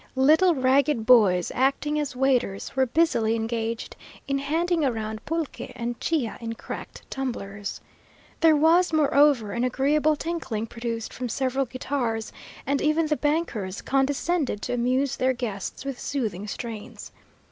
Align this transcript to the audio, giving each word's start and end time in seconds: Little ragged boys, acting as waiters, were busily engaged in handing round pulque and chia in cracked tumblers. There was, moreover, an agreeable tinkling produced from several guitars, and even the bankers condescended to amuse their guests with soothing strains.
Little 0.15 0.55
ragged 0.55 1.05
boys, 1.05 1.51
acting 1.53 1.99
as 1.99 2.15
waiters, 2.15 2.75
were 2.75 2.87
busily 2.87 3.35
engaged 3.35 3.95
in 4.27 4.39
handing 4.39 4.81
round 4.81 5.23
pulque 5.27 5.61
and 5.75 5.99
chia 5.99 6.39
in 6.41 6.53
cracked 6.55 7.07
tumblers. 7.11 7.79
There 8.39 8.55
was, 8.55 8.91
moreover, 8.91 9.51
an 9.51 9.63
agreeable 9.63 10.15
tinkling 10.15 10.65
produced 10.65 11.13
from 11.13 11.29
several 11.29 11.65
guitars, 11.65 12.33
and 12.65 12.81
even 12.81 13.05
the 13.05 13.15
bankers 13.15 13.83
condescended 13.83 14.63
to 14.63 14.73
amuse 14.73 15.17
their 15.17 15.33
guests 15.33 15.85
with 15.85 15.99
soothing 15.99 16.47
strains. 16.47 17.11